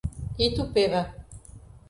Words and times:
Itupeva 0.45 1.01